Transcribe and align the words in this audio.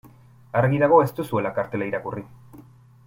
Argi 0.61 0.79
dago 0.83 0.97
ez 1.07 1.11
duzuela 1.19 1.53
kartela 1.59 1.91
irakurri. 1.91 2.25